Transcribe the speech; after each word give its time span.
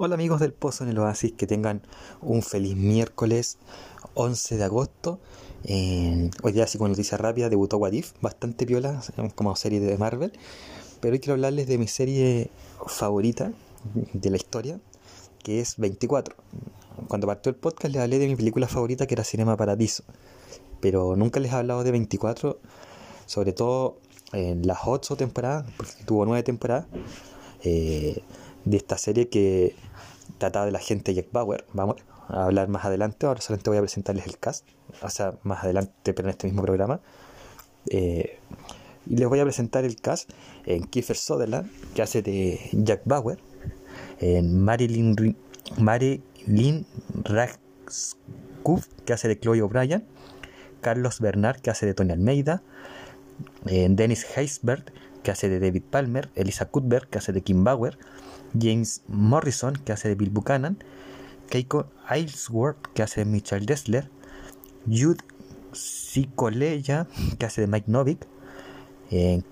Hola 0.00 0.14
amigos 0.14 0.38
del 0.38 0.52
Pozo 0.52 0.84
en 0.84 0.90
el 0.90 0.98
Oasis, 1.00 1.32
que 1.32 1.48
tengan 1.48 1.82
un 2.22 2.42
feliz 2.42 2.76
miércoles 2.76 3.58
11 4.14 4.56
de 4.56 4.62
agosto. 4.62 5.18
hoy 5.64 6.52
día, 6.52 6.62
así 6.62 6.78
con 6.78 6.92
noticia 6.92 7.18
rápida, 7.18 7.48
debutó 7.48 7.78
Wadif, 7.78 8.12
bastante 8.20 8.64
piola, 8.64 9.02
como 9.34 9.56
serie 9.56 9.80
de 9.80 9.98
Marvel. 9.98 10.30
Pero 11.00 11.14
hoy 11.14 11.18
quiero 11.18 11.32
hablarles 11.32 11.66
de 11.66 11.78
mi 11.78 11.88
serie 11.88 12.52
favorita 12.86 13.52
de 14.12 14.30
la 14.30 14.36
historia, 14.36 14.78
que 15.42 15.58
es 15.58 15.76
24. 15.78 16.36
Cuando 17.08 17.26
partió 17.26 17.50
el 17.50 17.56
podcast 17.56 17.92
les 17.92 18.00
hablé 18.00 18.20
de 18.20 18.28
mi 18.28 18.36
película 18.36 18.68
favorita, 18.68 19.04
que 19.08 19.14
era 19.14 19.24
Cinema 19.24 19.56
Paradiso. 19.56 20.04
Pero 20.80 21.16
nunca 21.16 21.40
les 21.40 21.50
he 21.50 21.56
hablado 21.56 21.82
de 21.82 21.90
24, 21.90 22.60
sobre 23.26 23.52
todo 23.52 23.98
en 24.32 24.64
las 24.64 24.78
8 24.86 25.16
temporadas, 25.16 25.68
porque 25.76 26.04
tuvo 26.04 26.24
9 26.24 26.44
temporadas. 26.44 26.86
Eh, 27.64 28.22
de 28.70 28.76
esta 28.76 28.98
serie 28.98 29.28
que 29.28 29.74
trataba 30.38 30.66
de 30.66 30.72
la 30.72 30.78
gente 30.78 31.14
Jack 31.14 31.32
Bauer. 31.32 31.64
Vamos 31.72 31.96
a 32.28 32.44
hablar 32.44 32.68
más 32.68 32.84
adelante. 32.84 33.26
Ahora 33.26 33.40
solamente 33.40 33.70
voy 33.70 33.78
a 33.78 33.80
presentarles 33.82 34.26
el 34.26 34.38
cast. 34.38 34.66
O 35.02 35.10
sea, 35.10 35.34
más 35.42 35.64
adelante, 35.64 36.12
pero 36.12 36.28
en 36.28 36.30
este 36.30 36.46
mismo 36.46 36.62
programa. 36.62 37.00
Eh, 37.90 38.38
y 39.06 39.16
les 39.16 39.28
voy 39.28 39.40
a 39.40 39.44
presentar 39.44 39.84
el 39.84 39.96
cast 39.96 40.30
en 40.66 40.84
Kiefer 40.84 41.16
Sutherland, 41.16 41.70
que 41.94 42.02
hace 42.02 42.22
de 42.22 42.60
Jack 42.72 43.02
Bauer. 43.04 43.38
En 44.20 44.62
Marilyn, 44.62 45.36
Marilyn 45.78 46.86
que 49.04 49.12
hace 49.12 49.28
de 49.28 49.38
Chloe 49.38 49.62
O'Brien. 49.62 50.04
Carlos 50.80 51.20
Bernard, 51.20 51.60
que 51.60 51.70
hace 51.70 51.86
de 51.86 51.94
Tony 51.94 52.12
Almeida. 52.12 52.62
En 53.66 53.96
Dennis 53.96 54.26
Heisbert, 54.36 54.90
que 55.22 55.30
hace 55.30 55.48
de 55.48 55.58
David 55.58 55.84
Palmer. 55.90 56.28
Elisa 56.34 56.66
Cuthbert, 56.66 57.08
que 57.08 57.18
hace 57.18 57.32
de 57.32 57.40
Kim 57.40 57.64
Bauer. 57.64 57.98
James 58.58 59.02
Morrison, 59.08 59.74
que 59.74 59.92
hace 59.92 60.08
de 60.08 60.14
Bill 60.14 60.30
Buchanan, 60.30 60.78
Keiko 61.48 61.86
Aylesworth, 62.06 62.78
que 62.94 63.02
hace 63.02 63.24
de 63.24 63.30
Michael 63.30 63.66
Dessler, 63.66 64.10
Jude 64.86 65.22
Sikoleya, 65.72 67.06
que 67.38 67.46
hace 67.46 67.62
de 67.62 67.66
Mike 67.66 67.90
Novik, 67.90 68.26
eh, 69.10 69.42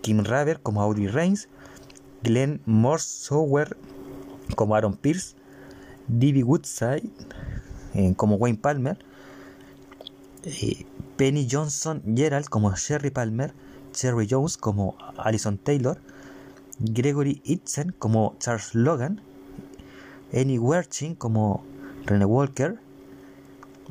Kim 0.00 0.24
Raver 0.24 0.60
como 0.60 0.82
Audrey 0.82 1.06
Reigns, 1.06 1.48
Glenn 2.22 2.60
Morsower 2.66 3.76
como 4.56 4.74
Aaron 4.74 4.96
Pierce, 4.96 5.34
D.B. 6.08 6.44
Woodside 6.44 7.08
eh, 7.94 8.14
como 8.16 8.36
Wayne 8.36 8.58
Palmer, 8.58 8.98
eh, 10.44 10.86
Penny 11.16 11.46
Johnson 11.50 12.02
Gerald 12.16 12.48
como 12.48 12.74
Sherry 12.74 13.10
Palmer, 13.10 13.54
Cherry 13.92 14.26
Jones 14.28 14.56
como 14.56 14.96
Alison 15.18 15.58
Taylor, 15.58 16.00
Gregory 16.78 17.40
Itzen 17.44 17.94
como 17.98 18.36
Charles 18.38 18.74
Logan, 18.74 19.20
Annie 20.32 20.58
Werching 20.58 21.14
como 21.14 21.64
Rene 22.06 22.24
Walker, 22.24 22.78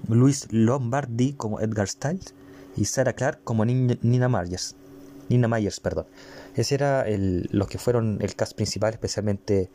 Luis 0.08 0.48
Lombardi 0.52 1.34
como 1.34 1.60
Edgar 1.60 1.88
Stiles 1.88 2.34
y 2.76 2.86
Sarah 2.86 3.14
Clark 3.14 3.44
como 3.44 3.66
Nina 3.66 4.30
Myers. 4.30 4.76
Nina 5.30 5.48
Myers, 5.48 5.80
perdón. 5.80 6.08
Ese 6.56 6.76
era 6.76 7.08
el, 7.08 7.48
los 7.52 7.68
que 7.68 7.78
fueron 7.78 8.18
el 8.22 8.36
cast 8.36 8.54
principal, 8.54 8.94
especialmente 8.94 9.70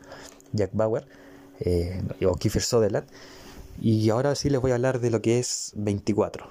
Jack 0.52 0.70
Bauer 0.74 1.06
eh, 1.60 2.02
o 2.26 2.34
Kiefer 2.34 2.62
Sutherland. 2.62 3.06
Y 3.80 4.08
ahora 4.10 4.34
sí 4.34 4.50
les 4.50 4.60
voy 4.60 4.72
a 4.72 4.74
hablar 4.74 5.00
de 5.00 5.10
lo 5.10 5.22
que 5.22 5.38
es 5.38 5.72
24. 5.76 6.48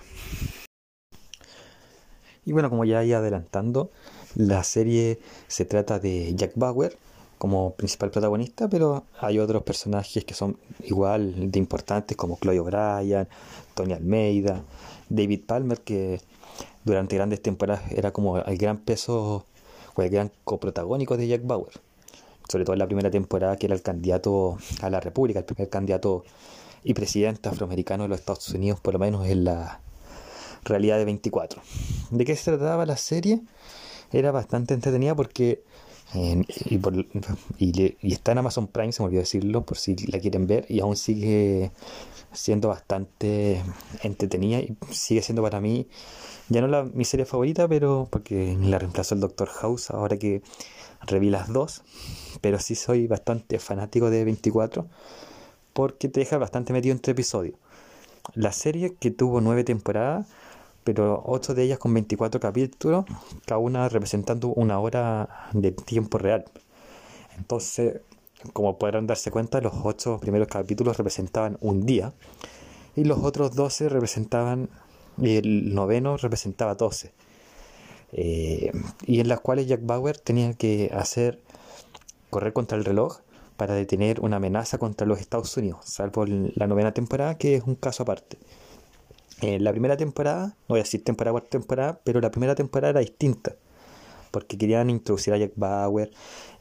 Y 2.46 2.52
bueno, 2.52 2.70
como 2.70 2.86
ya 2.86 3.04
iba 3.04 3.18
adelantando, 3.18 3.92
la 4.36 4.64
serie 4.64 5.20
se 5.48 5.66
trata 5.66 6.00
de 6.00 6.34
Jack 6.36 6.54
Bauer 6.56 6.98
como 7.38 7.74
principal 7.74 8.12
protagonista, 8.12 8.70
pero 8.70 9.04
hay 9.20 9.40
otros 9.40 9.64
personajes 9.64 10.24
que 10.24 10.34
son 10.34 10.58
igual 10.84 11.52
de 11.52 11.60
importantes 11.60 12.16
como 12.16 12.38
Chloe 12.40 12.60
O'Brien, 12.60 13.28
Tony 13.74 13.94
Almeida, 13.94 14.64
David 15.10 15.42
Palmer, 15.46 15.82
que 15.82 16.22
durante 16.84 17.16
grandes 17.16 17.42
temporadas 17.42 17.92
era 17.92 18.12
como 18.12 18.38
el 18.40 18.58
gran 18.58 18.78
peso 18.78 19.46
o 19.96 20.02
el 20.02 20.10
gran 20.10 20.32
coprotagónico 20.44 21.18
de 21.18 21.28
Jack 21.28 21.46
Bauer. 21.46 21.74
Sobre 22.48 22.64
todo 22.64 22.74
en 22.74 22.80
la 22.80 22.88
primera 22.88 23.10
temporada 23.10 23.58
que 23.58 23.66
era 23.66 23.76
el 23.76 23.82
candidato 23.82 24.58
a 24.82 24.90
la 24.90 25.00
República, 25.00 25.40
el 25.40 25.46
primer 25.46 25.70
candidato 25.70 26.24
y 26.84 26.94
presidente 26.94 27.50
afroamericano 27.50 28.04
de 28.04 28.10
los 28.10 28.20
Estados 28.20 28.50
Unidos, 28.50 28.80
por 28.80 28.94
lo 28.94 29.00
menos 29.00 29.26
en 29.28 29.46
la 29.46 29.82
realidad 30.64 30.98
de 30.98 31.06
24. 31.06 31.62
¿De 32.12 32.26
qué 32.26 32.36
se 32.36 32.52
trataba 32.52 32.86
la 32.86 32.98
serie? 32.98 33.42
Era 34.18 34.32
bastante 34.32 34.74
entretenida 34.74 35.14
porque 35.16 35.64
y, 37.58 38.14
está 38.14 38.32
en 38.32 38.38
Amazon 38.38 38.68
Prime, 38.68 38.92
se 38.92 39.02
me 39.02 39.08
olvidó 39.08 39.22
decirlo, 39.22 39.66
por 39.66 39.78
si 39.78 39.96
la 40.08 40.20
quieren 40.20 40.48
ver, 40.48 40.66
y 40.70 40.80
aún 40.80 40.96
sigue 40.96 41.72
siendo 42.32 42.70
bastante 42.70 43.62
entretenida 44.04 44.60
y 44.60 44.76
sigue 44.92 45.22
siendo 45.22 45.42
para 45.42 45.60
mí, 45.62 45.88
ya 46.50 46.62
no 46.62 46.68
la, 46.68 46.84
mi 46.84 47.06
serie 47.06 47.26
favorita, 47.26 47.68
pero 47.68 48.08
porque 48.10 48.58
la 48.62 48.80
reemplazó 48.80 49.16
el 49.16 49.22
Doctor 49.22 49.50
House, 49.50 49.90
ahora 49.92 50.18
que 50.18 50.42
reví 51.02 51.30
las 51.30 51.52
dos, 51.52 51.84
pero 52.42 52.60
sí 52.60 52.76
soy 52.76 53.08
bastante 53.08 53.60
fanático 53.60 54.10
de 54.10 54.24
24 54.24 54.88
porque 55.74 56.08
te 56.08 56.22
deja 56.22 56.38
bastante 56.38 56.72
metido 56.72 56.94
entre 56.94 57.12
episodios. 57.12 57.56
La 58.34 58.54
serie 58.54 58.96
que 58.96 59.12
tuvo 59.12 59.42
nueve 59.42 59.64
temporadas 59.64 60.28
pero 60.86 61.24
ocho 61.26 61.56
de 61.56 61.64
ellas 61.64 61.80
con 61.80 61.94
24 61.94 62.40
capítulos, 62.40 63.06
cada 63.46 63.58
una 63.58 63.90
representando 63.90 64.50
una 64.50 64.80
hora 64.80 65.50
de 65.52 65.72
tiempo 65.72 66.20
real. 66.20 66.46
Entonces, 67.38 68.02
como 68.54 68.78
podrán 68.78 69.08
darse 69.08 69.32
cuenta, 69.32 69.60
los 69.62 69.74
ocho 69.84 70.20
primeros 70.20 70.48
capítulos 70.48 70.96
representaban 70.98 71.58
un 71.60 71.88
día 71.88 72.14
y 72.96 73.04
los 73.04 73.18
otros 73.24 73.56
12 73.56 73.90
representaban, 73.90 74.70
y 75.18 75.38
el 75.38 75.74
noveno 75.74 76.18
representaba 76.18 76.76
12. 76.76 77.12
Eh, 78.12 78.72
y 79.08 79.20
en 79.20 79.28
las 79.28 79.40
cuales 79.40 79.68
Jack 79.68 79.82
Bauer 79.84 80.20
tenía 80.20 80.54
que 80.54 80.92
hacer 80.94 81.42
correr 82.30 82.54
contra 82.54 82.78
el 82.78 82.86
reloj 82.86 83.22
para 83.58 83.74
detener 83.74 84.20
una 84.20 84.38
amenaza 84.38 84.78
contra 84.78 85.08
los 85.08 85.20
Estados 85.20 85.58
Unidos, 85.58 85.80
salvo 85.86 86.26
la 86.28 86.68
novena 86.68 86.94
temporada, 86.94 87.40
que 87.40 87.56
es 87.56 87.64
un 87.64 87.74
caso 87.74 88.04
aparte. 88.04 88.38
En 89.42 89.64
la 89.64 89.72
primera 89.72 89.98
temporada, 89.98 90.48
no 90.48 90.56
voy 90.70 90.80
a 90.80 90.84
decir 90.84 91.04
temporada 91.04 91.34
por 91.34 91.48
temporada, 91.50 92.00
pero 92.04 92.22
la 92.22 92.32
primera 92.32 92.56
temporada 92.56 92.92
era 92.92 93.00
distinta, 93.02 93.56
porque 94.32 94.58
querían 94.58 94.90
introducir 94.90 95.34
a 95.34 95.38
Jack 95.38 95.52
Bauer 95.56 96.12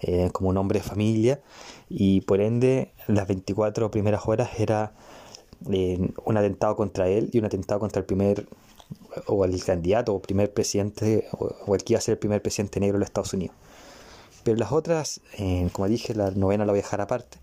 eh, 0.01 0.31
como 0.33 0.51
un 0.51 0.57
hombre 0.57 0.81
de 0.81 0.85
familia, 0.85 1.41
y 1.89 2.23
por 2.23 2.41
ende 2.41 2.93
las 3.07 3.29
24 3.29 3.91
primeras 3.93 4.23
horas 4.27 4.51
era 4.59 4.93
eh, 5.71 6.11
un 6.25 6.37
atentado 6.37 6.75
contra 6.75 7.09
él 7.09 7.31
y 7.33 7.39
un 7.39 7.45
atentado 7.45 7.79
contra 7.79 8.01
el 8.01 8.07
primer, 8.07 8.49
o 9.27 9.45
el 9.45 9.65
candidato, 9.65 10.12
o 10.12 10.21
primer 10.21 10.53
presidente, 10.53 11.29
o, 11.33 11.75
el 11.77 11.85
que 11.85 11.93
iba 11.93 11.99
a 11.99 12.03
ser 12.03 12.15
el 12.15 12.19
primer 12.19 12.43
presidente 12.43 12.81
negro 12.81 12.95
de 12.95 13.01
los 13.01 13.09
Estados 13.09 13.33
Unidos. 13.35 13.55
Pero 14.43 14.59
las 14.59 14.73
otras, 14.73 15.21
eh, 15.39 15.69
como 15.73 15.89
dije, 15.89 16.12
la 16.15 16.33
novena 16.33 16.67
la 16.67 16.73
voy 16.73 16.81
a 16.81 16.83
dejar 16.83 17.01
aparte. 17.01 17.39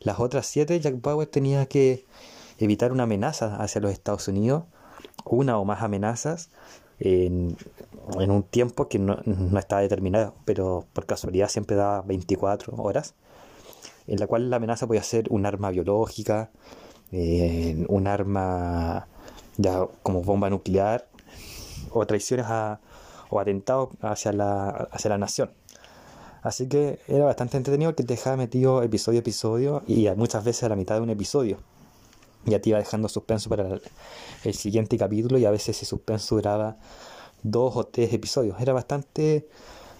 Las 0.00 0.18
otras 0.18 0.46
siete, 0.46 0.80
Jack 0.80 1.00
Bauer 1.00 1.28
tenía 1.28 1.66
que 1.66 2.04
evitar 2.64 2.92
una 2.92 3.04
amenaza 3.04 3.56
hacia 3.56 3.80
los 3.80 3.92
Estados 3.92 4.28
Unidos, 4.28 4.64
una 5.24 5.58
o 5.58 5.64
más 5.64 5.82
amenazas, 5.82 6.50
en, 7.00 7.56
un 8.16 8.42
tiempo 8.44 8.88
que 8.88 8.98
no, 8.98 9.18
estaba 9.58 9.80
determinado, 9.80 10.34
pero 10.44 10.86
por 10.92 11.06
casualidad 11.06 11.48
siempre 11.48 11.76
da 11.76 12.02
24 12.02 12.74
horas, 12.76 13.14
en 14.06 14.20
la 14.20 14.26
cual 14.26 14.50
la 14.50 14.56
amenaza 14.56 14.86
podía 14.86 15.02
ser 15.02 15.26
un 15.30 15.46
arma 15.46 15.70
biológica, 15.70 16.50
eh, 17.10 17.84
un 17.88 18.06
arma 18.06 19.08
ya 19.56 19.86
como 20.02 20.22
bomba 20.22 20.48
nuclear, 20.48 21.08
o 21.90 22.06
traiciones 22.06 22.46
o 23.28 23.40
atentados 23.40 23.90
hacia 24.00 24.32
la, 24.32 24.68
hacia 24.92 25.10
la 25.10 25.18
nación. 25.18 25.50
Así 26.42 26.68
que 26.68 27.00
era 27.06 27.24
bastante 27.24 27.56
entretenido 27.56 27.94
que 27.94 28.02
te 28.02 28.14
dejaba 28.14 28.36
metido 28.36 28.82
episodio 28.82 29.18
a 29.18 29.20
episodio 29.20 29.82
y 29.86 30.08
muchas 30.16 30.44
veces 30.44 30.64
a 30.64 30.68
la 30.68 30.76
mitad 30.76 30.96
de 30.96 31.02
un 31.02 31.10
episodio 31.10 31.58
ya 32.44 32.60
te 32.60 32.70
iba 32.70 32.78
dejando 32.78 33.08
suspenso 33.08 33.48
para 33.48 33.80
el, 34.44 34.54
siguiente 34.54 34.98
capítulo 34.98 35.38
y 35.38 35.44
a 35.44 35.50
veces 35.50 35.76
ese 35.76 35.86
suspenso 35.86 36.36
duraba 36.36 36.76
dos 37.42 37.76
o 37.76 37.84
tres 37.84 38.12
episodios. 38.12 38.60
Era 38.60 38.72
bastante 38.72 39.48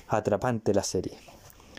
atrapante 0.09 0.75
la 0.75 0.83
serie. 0.83 1.17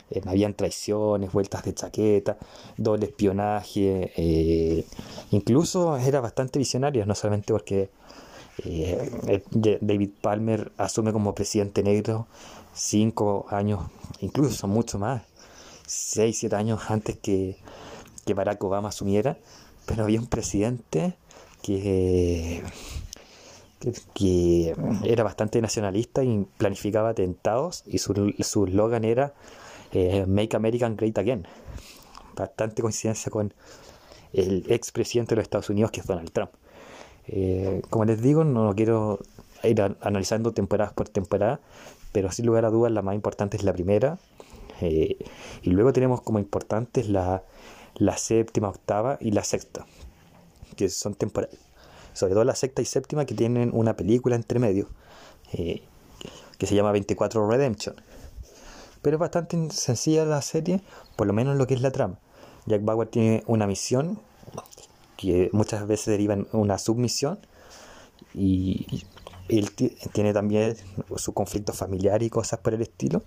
Eh, 0.10 0.22
habían 0.26 0.54
traiciones, 0.54 1.32
vueltas 1.32 1.64
de 1.64 1.74
chaqueta, 1.74 2.38
doble 2.78 3.08
espionaje, 3.08 4.12
eh, 4.16 4.86
incluso 5.32 5.98
era 5.98 6.22
bastante 6.22 6.60
visionario, 6.60 7.06
no 7.06 7.16
solamente 7.16 7.54
porque 7.54 7.90
eh, 8.66 9.44
David 9.82 10.12
Palmer 10.22 10.72
asume 10.78 11.12
como 11.14 11.34
presidente 11.34 11.84
negro 11.84 12.28
cinco 12.74 13.46
años, 13.50 13.82
incluso 14.20 14.68
mucho 14.68 15.00
más, 15.00 15.24
seis, 15.86 16.38
siete 16.40 16.56
años 16.56 16.82
antes 16.90 17.18
que, 17.18 17.58
que 18.26 18.34
Barack 18.34 18.64
Obama 18.64 18.90
asumiera 18.90 19.38
pero 19.86 20.04
había 20.04 20.20
un 20.20 20.28
presidente 20.28 21.16
que, 21.62 22.64
que, 24.14 24.76
era 25.04 25.24
bastante 25.24 25.62
nacionalista 25.62 26.24
y 26.24 26.46
planificaba 26.58 27.10
atentados 27.10 27.84
y 27.88 27.98
su 27.98 28.66
eslogan 28.66 29.04
era 29.04 29.34
eh, 29.94 30.26
Make 30.26 30.56
American 30.56 30.96
Great 30.96 31.18
Again. 31.18 31.46
bastante 32.36 32.82
coincidencia 32.82 33.32
con 33.32 33.54
el 34.34 34.66
expresidente 34.70 35.36
de 35.36 35.38
los 35.38 35.44
Estados 35.44 35.70
Unidos, 35.70 35.92
que 35.92 36.00
es 36.00 36.08
Donald 36.08 36.32
Trump. 36.32 36.52
Eh, 37.28 37.82
como 37.90 38.06
les 38.06 38.22
digo, 38.22 38.44
no 38.44 38.74
quiero 38.76 39.20
ir 39.64 39.82
analizando 40.02 40.52
temporadas 40.52 40.94
por 40.94 41.10
temporada, 41.10 41.60
pero 42.12 42.32
sin 42.32 42.48
lugar 42.48 42.66
a 42.66 42.70
dudas 42.72 42.92
la 42.92 43.04
más 43.04 43.14
importante 43.14 43.56
es 43.56 43.64
la 43.64 43.74
primera. 43.74 44.18
Eh, 44.82 45.18
y 45.62 45.70
luego 45.70 45.94
tenemos 45.94 46.22
como 46.22 46.40
importantes 46.40 47.08
la, 47.08 47.44
la 47.96 48.18
séptima, 48.18 48.70
octava 48.70 49.18
y 49.20 49.32
la 49.32 49.44
sexta, 49.44 49.86
que 50.76 50.90
son 50.90 51.16
temporales. 51.16 51.60
Sobre 52.14 52.34
todo 52.34 52.44
la 52.44 52.56
sexta 52.56 52.82
y 52.82 52.86
séptima 52.86 53.26
que 53.26 53.34
tienen 53.34 53.72
una 53.74 53.96
película 53.96 54.36
entre 54.36 54.60
medio, 54.60 54.90
eh, 55.54 55.82
que 56.58 56.68
se 56.68 56.76
llama 56.76 56.92
24 56.92 57.50
Redemption. 57.50 57.96
Pero 59.02 59.18
es 59.18 59.20
bastante 59.20 59.58
sencilla 59.72 60.26
la 60.26 60.42
serie, 60.42 60.82
por 61.16 61.28
lo 61.28 61.34
menos 61.34 61.58
lo 61.58 61.68
que 61.68 61.74
es 61.74 61.82
la 61.82 61.92
trama. 61.92 62.20
Jack 62.66 62.84
Bauer 62.86 63.08
tiene 63.10 63.44
una 63.48 63.68
misión 63.68 64.20
que 65.18 65.50
muchas 65.52 65.86
veces 65.88 66.08
deriva 66.08 66.34
en 66.34 66.48
una 66.54 66.78
submisión 66.78 67.40
y 68.34 69.06
él 69.50 69.72
tiene 69.74 70.34
también 70.34 70.76
su 71.18 71.34
conflicto 71.34 71.74
familiar 71.74 72.24
y 72.24 72.30
cosas 72.30 72.60
por 72.60 72.74
el 72.74 72.82
estilo. 72.82 73.24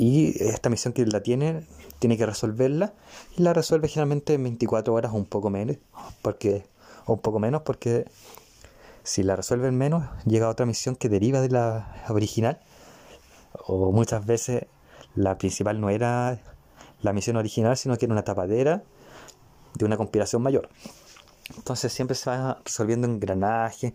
Y 0.00 0.42
esta 0.42 0.70
misión 0.70 0.94
que 0.94 1.04
la 1.04 1.22
tiene, 1.22 1.62
tiene 1.98 2.16
que 2.16 2.24
resolverla 2.24 2.94
y 3.36 3.42
la 3.42 3.52
resuelve 3.52 3.86
generalmente 3.86 4.32
en 4.32 4.42
24 4.44 4.94
horas 4.94 5.12
o 5.12 5.16
un 5.16 5.26
poco 5.26 5.50
menos, 5.50 5.76
porque 6.22 6.64
o 7.04 7.12
un 7.12 7.18
poco 7.18 7.38
menos 7.38 7.60
porque 7.66 8.06
si 9.02 9.22
la 9.22 9.36
resuelven 9.36 9.76
menos, 9.76 10.08
llega 10.24 10.46
a 10.46 10.48
otra 10.48 10.64
misión 10.64 10.96
que 10.96 11.10
deriva 11.10 11.42
de 11.42 11.50
la 11.50 12.02
original 12.08 12.60
o 13.66 13.92
muchas 13.92 14.24
veces 14.24 14.64
la 15.16 15.36
principal 15.36 15.82
no 15.82 15.90
era 15.90 16.40
la 17.02 17.12
misión 17.12 17.36
original, 17.36 17.76
sino 17.76 17.94
que 17.98 18.06
era 18.06 18.14
una 18.14 18.24
tapadera 18.24 18.82
de 19.74 19.84
una 19.84 19.98
conspiración 19.98 20.40
mayor. 20.40 20.70
Entonces 21.58 21.92
siempre 21.92 22.14
se 22.14 22.30
va 22.30 22.58
resolviendo 22.64 23.06
engranaje, 23.06 23.92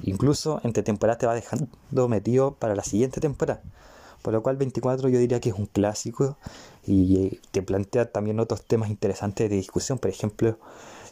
incluso 0.00 0.62
entre 0.64 0.82
temporadas 0.82 1.18
te 1.18 1.26
va 1.26 1.34
dejando 1.34 2.08
metido 2.08 2.54
para 2.54 2.74
la 2.74 2.84
siguiente 2.84 3.20
temporada. 3.20 3.60
Por 4.22 4.32
lo 4.32 4.42
cual 4.42 4.56
24 4.56 5.08
yo 5.08 5.18
diría 5.18 5.40
que 5.40 5.50
es 5.50 5.54
un 5.54 5.66
clásico 5.66 6.36
y 6.86 7.40
te 7.50 7.62
plantea 7.62 8.10
también 8.10 8.40
otros 8.40 8.64
temas 8.64 8.90
interesantes 8.90 9.48
de 9.48 9.56
discusión, 9.56 9.98
por 9.98 10.10
ejemplo, 10.10 10.58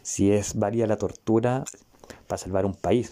si 0.03 0.31
es 0.31 0.55
válida 0.55 0.87
la 0.87 0.97
tortura 0.97 1.63
para 2.27 2.37
salvar 2.37 2.65
un 2.65 2.73
país. 2.73 3.11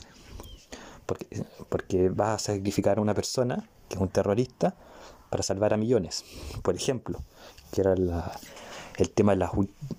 Porque, 1.05 1.43
porque 1.69 2.09
vas 2.09 2.35
a 2.35 2.53
sacrificar 2.53 2.97
a 2.97 3.01
una 3.01 3.13
persona, 3.13 3.67
que 3.89 3.95
es 3.95 4.01
un 4.01 4.09
terrorista, 4.09 4.75
para 5.29 5.43
salvar 5.43 5.73
a 5.73 5.77
millones, 5.77 6.23
por 6.61 6.75
ejemplo, 6.75 7.19
que 7.71 7.81
era 7.81 7.93
el 7.93 9.09
tema 9.09 9.31
de 9.31 9.39
las, 9.39 9.51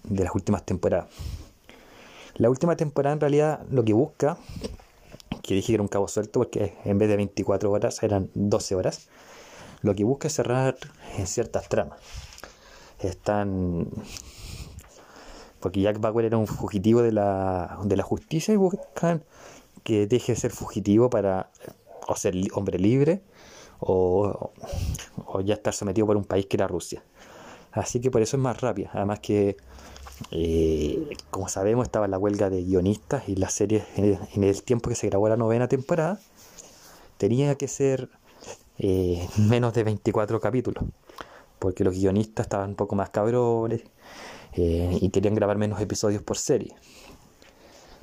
de 0.05 0.25
las 0.25 0.35
últimas 0.35 0.65
temporadas. 0.65 1.09
La 2.37 2.51
última 2.51 2.77
temporada 2.77 3.15
en 3.15 3.21
realidad 3.21 3.67
lo 3.71 3.85
que 3.85 3.93
busca, 3.93 4.39
que 5.43 5.55
dije 5.55 5.69
que 5.69 5.75
era 5.75 5.83
un 5.83 5.89
cabo 5.89 6.09
suelto 6.09 6.41
porque 6.41 6.77
en 6.85 6.99
vez 6.99 7.09
de 7.09 7.17
24 7.17 7.71
horas 7.71 8.03
eran 8.03 8.31
12 8.35 8.75
horas, 8.75 9.09
lo 9.85 9.95
que 9.95 10.03
busca 10.03 10.29
es 10.29 10.35
cerrar 10.35 10.77
en 11.17 11.27
ciertas 11.27 11.69
tramas. 11.69 12.01
Están... 12.99 13.89
Porque 15.61 15.81
Jack 15.81 16.01
Bauer 16.01 16.25
era 16.25 16.37
un 16.37 16.47
fugitivo 16.47 17.03
de 17.03 17.13
la, 17.13 17.79
de 17.85 17.97
la 17.97 18.03
justicia 18.03 18.53
y 18.53 18.57
buscan 18.57 19.25
que 19.83 20.07
deje 20.07 20.33
de 20.33 20.41
ser 20.41 20.51
fugitivo 20.51 21.09
para 21.09 21.51
o 22.07 22.17
ser 22.17 22.35
hombre 22.55 22.79
libre 22.79 23.23
o, 23.81 24.51
ya 25.45 25.55
estar 25.55 25.73
sometido 25.75 26.07
por 26.07 26.17
un 26.17 26.25
país 26.25 26.47
que 26.47 26.57
era 26.57 26.67
Rusia. 26.67 27.03
Así 27.73 28.01
que 28.01 28.11
por 28.11 28.23
eso 28.23 28.37
es 28.37 28.43
más 28.43 28.61
rápida. 28.61 28.91
Además 28.93 29.21
que 29.21 29.57
eh, 30.31 31.17
como 31.31 31.49
sabemos, 31.49 31.87
estaba 31.87 32.09
la 32.09 32.19
huelga 32.19 32.49
de 32.49 32.63
guionistas 32.63 33.29
y 33.29 33.37
la 33.37 33.49
serie, 33.49 33.85
en 33.97 34.45
el 34.45 34.63
tiempo 34.63 34.89
que 34.89 34.97
se 34.97 35.09
grabó 35.09 35.29
la 35.29 35.37
novena 35.37 35.69
temporada, 35.69 36.21
tenía 37.17 37.57
que 37.57 37.69
ser 37.69 38.09
eh, 38.79 39.27
menos 39.39 39.75
de 39.75 39.85
24 39.85 40.41
capítulos, 40.41 40.85
porque 41.59 41.85
los 41.85 41.95
guionistas 41.95 42.47
estaban 42.47 42.71
un 42.71 42.77
poco 42.77 42.95
más 42.97 43.11
cabrones 43.11 43.83
eh, 44.55 44.99
y 45.01 45.11
querían 45.11 45.35
grabar 45.35 45.59
menos 45.59 45.81
episodios 45.81 46.23
por 46.23 46.37
serie. 46.37 46.75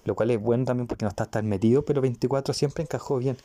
Lo 0.03 0.15
cual 0.15 0.31
es 0.31 0.41
bueno 0.41 0.65
también 0.65 0.87
porque 0.87 1.05
no 1.05 1.09
está 1.09 1.25
tan 1.25 1.47
metido, 1.47 1.85
pero 1.85 2.01
24 2.01 2.53
siempre 2.53 2.83
encajó 2.83 3.17
bien 3.17 3.37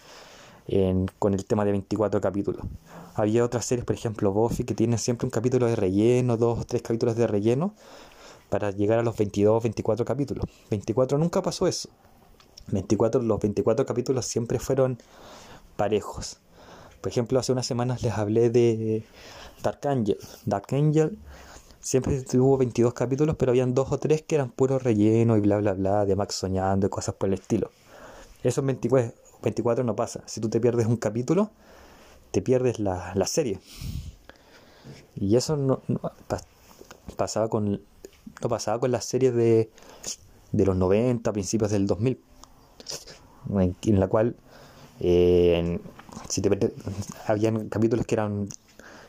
con 1.18 1.34
el 1.34 1.44
tema 1.44 1.64
de 1.64 1.72
24 1.72 2.20
capítulos. 2.20 2.66
Había 3.14 3.44
otras 3.44 3.64
series, 3.64 3.84
por 3.84 3.94
ejemplo 3.94 4.32
Buffy, 4.32 4.64
que 4.64 4.74
tienen 4.74 4.98
siempre 4.98 5.26
un 5.26 5.30
capítulo 5.30 5.66
de 5.66 5.76
relleno, 5.76 6.36
dos 6.36 6.60
o 6.60 6.64
tres 6.64 6.82
capítulos 6.82 7.14
de 7.16 7.26
relleno, 7.26 7.74
para 8.48 8.70
llegar 8.70 8.98
a 8.98 9.02
los 9.02 9.16
22 9.16 9.62
24 9.62 10.04
capítulos. 10.04 10.44
24 10.70 11.18
nunca 11.18 11.42
pasó 11.42 11.66
eso. 11.66 11.88
24, 12.68 13.22
los 13.22 13.40
24 13.40 13.86
capítulos 13.86 14.26
siempre 14.26 14.58
fueron 14.58 14.98
parejos. 15.76 16.40
Por 17.06 17.12
ejemplo, 17.12 17.38
hace 17.38 17.52
unas 17.52 17.66
semanas 17.66 18.02
les 18.02 18.14
hablé 18.14 18.50
de 18.50 19.04
Dark 19.62 19.86
Angel. 19.86 20.18
Dark 20.44 20.66
Angel 20.72 21.16
siempre 21.78 22.20
tuvo 22.22 22.58
22 22.58 22.94
capítulos, 22.94 23.36
pero 23.38 23.52
habían 23.52 23.74
dos 23.74 23.92
o 23.92 23.98
tres 23.98 24.22
que 24.22 24.34
eran 24.34 24.50
puro 24.50 24.80
relleno 24.80 25.36
y 25.36 25.40
bla 25.40 25.58
bla 25.58 25.74
bla, 25.74 26.04
de 26.04 26.16
Max 26.16 26.34
soñando 26.34 26.88
y 26.88 26.90
cosas 26.90 27.14
por 27.14 27.28
el 27.28 27.34
estilo. 27.34 27.70
Esos 28.42 28.66
24, 28.66 29.14
24 29.40 29.84
no 29.84 29.94
pasa. 29.94 30.24
Si 30.26 30.40
tú 30.40 30.48
te 30.48 30.58
pierdes 30.58 30.88
un 30.88 30.96
capítulo, 30.96 31.52
te 32.32 32.42
pierdes 32.42 32.80
la, 32.80 33.12
la 33.14 33.26
serie. 33.28 33.60
Y 35.14 35.36
eso 35.36 35.56
no, 35.56 35.82
pasaba 37.16 37.48
con 37.48 37.82
no 38.42 38.48
pasaba 38.48 38.80
con 38.80 38.90
las 38.90 39.04
series 39.04 39.32
de, 39.32 39.70
de 40.50 40.66
los 40.66 40.76
90, 40.76 41.32
principios 41.32 41.70
del 41.70 41.86
2000, 41.86 42.20
en, 43.84 44.00
la 44.00 44.08
cual 44.08 44.34
eh, 44.98 45.78
si 46.28 46.40
te, 46.40 46.72
habían 47.26 47.68
capítulos 47.68 48.06
que 48.06 48.14
eran, 48.14 48.48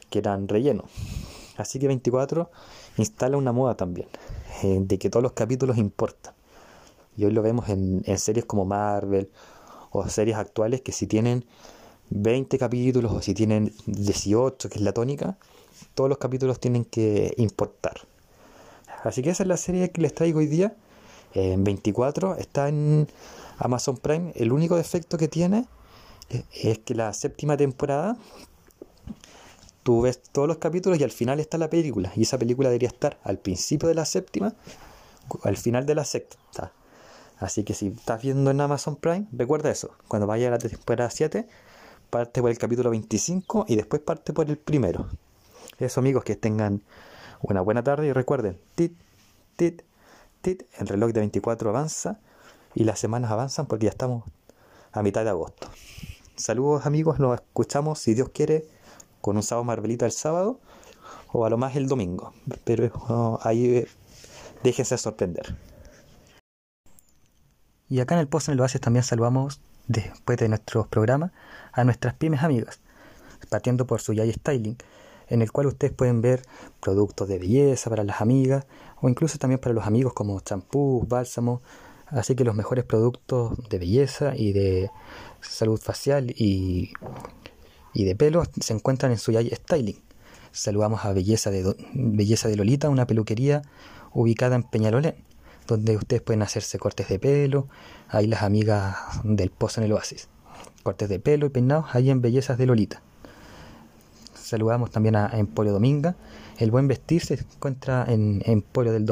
que 0.10 0.20
eran 0.20 0.48
rellenos. 0.48 0.86
Así 1.58 1.80
que 1.80 1.88
24 1.88 2.50
instala 2.98 3.38
una 3.38 3.52
moda 3.52 3.76
también, 3.76 4.08
eh, 4.64 4.80
de 4.82 5.00
que 5.00 5.10
todos 5.10 5.24
los 5.24 5.34
capítulos 5.34 5.78
importan. 5.78 6.34
Y 7.16 7.26
hoy 7.26 7.32
lo 7.32 7.42
vemos 7.42 7.70
en, 7.70 8.04
en 8.06 8.20
series 8.20 8.46
como 8.46 8.66
Marvel 8.66 9.30
o 9.92 10.08
series 10.08 10.38
actuales 10.38 10.82
que 10.82 10.92
si 10.92 11.08
tienen 11.08 11.46
20 12.10 12.58
capítulos 12.58 13.12
o 13.12 13.22
si 13.22 13.34
tienen 13.34 13.74
18, 13.88 14.70
que 14.70 14.78
es 14.78 14.82
la 14.82 14.94
tónica, 14.94 15.38
todos 15.94 16.10
los 16.10 16.20
capítulos 16.20 16.60
tienen 16.60 16.86
que 16.86 17.34
importar. 17.38 18.02
Así 19.04 19.22
que 19.22 19.30
esa 19.30 19.44
es 19.44 19.50
la 19.50 19.58
serie 19.58 19.92
que 19.92 20.02
les 20.02 20.14
traigo 20.14 20.40
hoy 20.40 20.48
día. 20.48 20.76
En 21.34 21.64
24 21.64 22.36
está 22.38 22.70
en 22.70 23.08
Amazon 23.58 23.98
Prime. 23.98 24.32
El 24.36 24.52
único 24.52 24.76
defecto 24.76 25.18
que 25.18 25.28
tiene 25.28 25.66
es 26.30 26.80
que 26.80 26.96
la 26.96 27.14
séptima 27.14 27.58
temporada 27.58 28.18
tú 29.84 30.02
ves 30.02 30.22
todos 30.32 30.48
los 30.48 30.58
capítulos 30.58 31.00
y 31.00 31.04
al 31.04 31.12
final 31.12 31.40
está 31.40 31.58
la 31.58 31.70
película. 31.70 32.12
Y 32.16 32.24
esa 32.24 32.38
película 32.38 32.70
debería 32.70 32.90
estar 32.90 33.20
al 33.24 33.38
principio 33.40 33.88
de 33.88 33.96
la 33.96 34.06
séptima, 34.06 34.54
al 35.44 35.58
final 35.58 35.86
de 35.86 35.96
la 35.96 36.04
sexta. 36.04 36.74
Así 37.40 37.64
que 37.64 37.74
si 37.74 37.88
estás 37.88 38.22
viendo 38.22 38.52
en 38.52 38.60
Amazon 38.60 38.96
Prime, 38.96 39.28
recuerda 39.32 39.70
eso. 39.70 39.92
Cuando 40.08 40.28
vaya 40.28 40.48
a 40.48 40.52
la 40.52 40.58
temporada 40.58 41.10
7, 41.10 41.48
parte 42.10 42.42
por 42.42 42.50
el 42.50 42.58
capítulo 42.58 42.90
25 42.90 43.66
y 43.68 43.76
después 43.76 44.02
parte 44.02 44.34
por 44.34 44.50
el 44.50 44.58
primero. 44.58 45.08
Eso 45.80 46.00
amigos, 46.00 46.24
que 46.24 46.36
tengan 46.36 46.82
una 47.42 47.62
buena 47.62 47.84
tarde 47.84 48.08
y 48.08 48.12
recuerden, 48.12 48.60
tit, 48.76 48.94
tit, 49.56 49.84
tit, 50.42 50.64
el 50.80 50.88
reloj 50.88 51.12
de 51.12 51.20
24 51.20 51.70
avanza 51.70 52.20
y 52.74 52.84
las 52.84 53.00
semanas 53.00 53.32
avanzan 53.32 53.68
porque 53.68 53.86
ya 53.86 53.92
estamos 53.92 54.24
a 54.92 55.04
mitad 55.04 55.24
de 55.24 55.30
agosto. 55.30 55.70
Saludos 56.38 56.86
amigos, 56.86 57.18
nos 57.18 57.34
escuchamos 57.34 57.98
si 57.98 58.14
Dios 58.14 58.30
quiere 58.30 58.64
con 59.22 59.38
un 59.38 59.44
sábado 59.44 59.64
Marvelita 59.64 60.06
el 60.06 60.12
sábado 60.12 60.60
o 61.34 61.46
a 61.46 61.50
lo 61.50 61.58
más 61.58 61.76
el 61.76 61.88
domingo. 61.88 62.32
Pero 62.64 62.92
oh, 63.10 63.40
ahí 63.42 63.78
eh, 63.78 63.88
déjense 64.64 65.00
sorprender. 65.00 65.56
Y 67.90 68.02
acá 68.02 68.14
en 68.14 68.22
el 68.22 68.28
post 68.28 68.50
en 68.50 68.54
el 68.54 68.62
Oasis 68.62 68.80
también 68.80 69.04
saludamos 69.04 69.62
después 69.88 70.38
de 70.38 70.48
nuestros 70.48 70.88
programas 70.88 71.32
a 71.72 71.84
nuestras 71.84 72.14
pymes 72.14 72.44
amigas, 72.44 72.82
partiendo 73.50 73.88
por 73.88 74.00
su 74.00 74.14
Yay 74.14 74.32
Styling 74.34 74.78
en 75.30 75.42
el 75.42 75.52
cual 75.52 75.68
ustedes 75.68 75.94
pueden 75.94 76.22
ver 76.22 76.44
productos 76.82 77.28
de 77.28 77.40
belleza 77.40 77.90
para 77.90 78.04
las 78.04 78.22
amigas 78.22 78.68
o 79.02 79.10
incluso 79.10 79.40
también 79.40 79.60
para 79.60 79.74
los 79.74 79.88
amigos 79.88 80.14
como 80.14 80.40
champú, 80.42 81.04
bálsamo. 81.10 81.64
Así 82.10 82.36
que 82.36 82.44
los 82.44 82.56
mejores 82.56 82.86
productos 82.86 83.58
de 83.70 83.80
belleza 83.80 84.36
y 84.36 84.54
de 84.54 84.90
salud 85.42 85.80
facial 85.80 86.32
y, 86.32 86.94
y 87.94 88.06
de 88.06 88.16
pelo 88.16 88.44
se 88.60 88.74
encuentran 88.74 89.12
en 89.12 89.18
Suyay 89.18 89.50
Styling. 89.50 90.02
Saludamos 90.52 91.06
a 91.06 91.14
Belleza 91.14 91.52
de, 91.52 91.76
Belleza 91.94 92.48
de 92.48 92.56
Lolita, 92.56 92.90
una 92.90 93.06
peluquería 93.06 93.62
ubicada 94.14 94.56
en 94.56 94.64
Peñalolén, 94.64 95.16
donde 95.68 95.98
ustedes 95.98 96.22
pueden 96.22 96.42
hacerse 96.42 96.80
cortes 96.80 97.10
de 97.10 97.20
pelo, 97.20 97.68
ahí 98.08 98.26
las 98.26 98.42
amigas 98.42 98.96
del 99.24 99.52
Pozo 99.52 99.82
en 99.82 99.86
el 99.86 99.94
Oasis. 99.94 100.30
Cortes 100.84 101.10
de 101.10 101.20
pelo 101.20 101.46
y 101.46 101.50
peinados 101.50 101.88
ahí 101.94 102.10
en 102.10 102.22
Bellezas 102.22 102.58
de 102.58 102.66
Lolita 102.66 103.04
saludamos 104.48 104.92
también 104.92 105.16
a 105.16 105.30
Emporio 105.34 105.74
Dominga. 105.74 106.16
El 106.58 106.72
buen 106.72 106.88
vestir 106.88 107.24
se 107.24 107.36
encuentra 107.36 108.06
en 108.08 108.42
Emporio, 108.46 108.92
del 108.92 109.06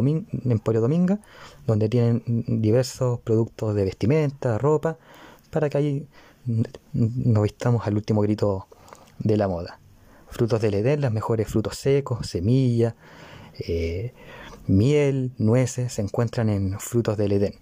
Emporio 0.46 0.82
Dominga, 0.82 1.20
donde 1.68 1.90
tienen 1.90 2.24
diversos 2.48 3.20
productos 3.20 3.75
de 3.75 3.86
vestimenta, 3.86 4.58
ropa, 4.58 4.98
para 5.52 5.70
que 5.70 5.78
ahí 5.78 6.08
nos 6.94 7.44
vistamos 7.44 7.86
al 7.86 7.96
último 7.96 8.22
grito 8.22 8.68
de 9.20 9.38
la 9.38 9.48
moda. 9.48 9.80
Frutos 10.28 10.60
del 10.62 10.74
Edén, 10.74 11.02
los 11.02 11.12
mejores 11.12 11.48
frutos 11.48 11.78
secos, 11.78 12.28
semillas, 12.28 12.96
eh, 13.60 14.14
miel, 14.68 15.32
nueces, 15.38 15.94
se 15.94 16.02
encuentran 16.02 16.50
en 16.50 16.80
Frutos 16.80 17.16
del 17.16 17.32
Edén. 17.32 17.56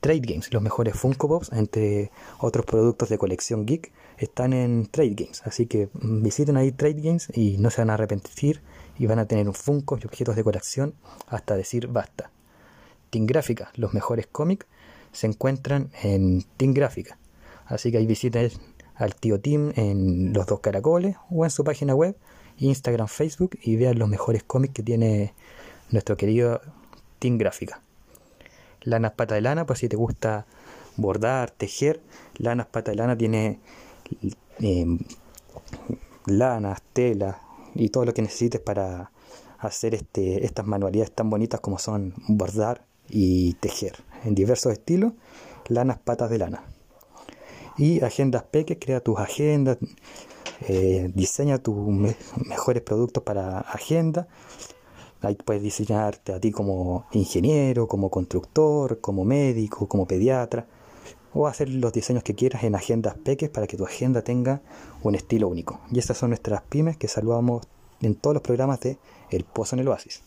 Trade 0.00 0.20
Games, 0.20 0.52
los 0.52 0.62
mejores 0.62 0.96
Funko 0.96 1.28
Pops, 1.28 1.52
entre 1.52 2.10
otros 2.38 2.64
productos 2.64 3.08
de 3.08 3.18
colección 3.18 3.66
geek, 3.66 3.92
están 4.18 4.52
en 4.52 4.86
Trade 4.86 5.14
Games. 5.16 5.42
Así 5.44 5.66
que 5.66 5.88
visiten 5.94 6.56
ahí 6.56 6.72
Trade 6.72 7.00
Games 7.00 7.28
y 7.34 7.58
no 7.58 7.70
se 7.70 7.80
van 7.80 7.90
a 7.90 7.94
arrepentir 7.94 8.62
y 8.98 9.06
van 9.06 9.18
a 9.18 9.26
tener 9.26 9.46
un 9.48 9.54
Funko 9.54 9.98
y 9.98 10.06
objetos 10.06 10.36
de 10.36 10.44
colección 10.44 10.94
hasta 11.28 11.56
decir 11.56 11.88
basta. 11.88 12.30
Team 13.10 13.26
Gráfica, 13.26 13.70
los 13.74 13.94
mejores 13.94 14.26
cómics, 14.26 14.66
se 15.12 15.26
encuentran 15.26 15.90
en 16.02 16.44
Team 16.56 16.74
Gráfica. 16.74 17.18
Así 17.66 17.90
que 17.90 17.98
ahí 17.98 18.06
visiten 18.06 18.50
al 18.94 19.14
tío 19.14 19.40
Tim 19.40 19.72
en 19.76 20.32
Los 20.32 20.46
Dos 20.46 20.60
Caracoles 20.60 21.16
o 21.30 21.44
en 21.44 21.50
su 21.50 21.64
página 21.64 21.94
web, 21.94 22.16
Instagram, 22.58 23.08
Facebook 23.08 23.58
y 23.62 23.76
vean 23.76 23.98
los 23.98 24.08
mejores 24.08 24.42
cómics 24.42 24.74
que 24.74 24.82
tiene 24.82 25.34
nuestro 25.90 26.16
querido 26.16 26.60
Team 27.18 27.38
Gráfica. 27.38 27.82
Lanas 28.82 29.12
Pata 29.12 29.34
de 29.34 29.40
Lana, 29.40 29.66
pues 29.66 29.80
si 29.80 29.88
te 29.88 29.96
gusta 29.96 30.46
bordar, 30.96 31.50
tejer, 31.50 32.00
Lanas 32.36 32.66
Pata 32.66 32.92
de 32.92 32.96
Lana 32.96 33.16
tiene 33.16 33.60
eh, 34.60 34.86
lanas, 36.26 36.82
telas 36.92 37.36
y 37.74 37.88
todo 37.90 38.04
lo 38.04 38.14
que 38.14 38.22
necesites 38.22 38.60
para 38.60 39.10
hacer 39.58 39.94
este, 39.94 40.44
estas 40.44 40.66
manualidades 40.66 41.12
tan 41.12 41.30
bonitas 41.30 41.60
como 41.60 41.78
son 41.78 42.14
bordar 42.28 42.84
y 43.08 43.54
tejer 43.54 43.96
en 44.24 44.34
diversos 44.34 44.72
estilos, 44.72 45.12
lanas 45.68 45.98
patas 45.98 46.30
de 46.30 46.38
lana. 46.38 46.64
Y 47.78 48.02
agendas 48.02 48.42
peques, 48.44 48.78
crea 48.80 49.00
tus 49.00 49.18
agendas, 49.18 49.78
eh, 50.68 51.10
diseña 51.14 51.58
tus 51.58 51.76
mejores 52.46 52.82
productos 52.82 53.22
para 53.22 53.60
agenda. 53.60 54.26
Ahí 55.20 55.34
puedes 55.34 55.62
diseñarte 55.62 56.32
a 56.32 56.40
ti 56.40 56.50
como 56.50 57.06
ingeniero, 57.12 57.86
como 57.86 58.10
constructor, 58.10 59.00
como 59.00 59.24
médico, 59.24 59.88
como 59.88 60.06
pediatra 60.06 60.66
o 61.36 61.46
hacer 61.46 61.68
los 61.68 61.92
diseños 61.92 62.22
que 62.22 62.34
quieras 62.34 62.64
en 62.64 62.74
agendas 62.74 63.14
peques 63.14 63.50
para 63.50 63.66
que 63.66 63.76
tu 63.76 63.84
agenda 63.84 64.22
tenga 64.22 64.62
un 65.02 65.14
estilo 65.14 65.48
único. 65.48 65.80
Y 65.92 65.98
estas 65.98 66.16
son 66.16 66.30
nuestras 66.30 66.62
pymes 66.62 66.96
que 66.96 67.08
saludamos 67.08 67.66
en 68.00 68.14
todos 68.14 68.34
los 68.34 68.42
programas 68.42 68.80
de 68.80 68.98
El 69.30 69.44
Pozo 69.44 69.76
en 69.76 69.80
el 69.80 69.88
Oasis. 69.88 70.22